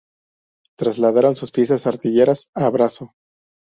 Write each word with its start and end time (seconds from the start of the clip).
Trasladaron 0.79 1.35
sus 1.35 1.51
piezas 1.51 1.85
artilleras 1.85 2.49
a 2.55 2.67
brazo. 2.71 3.13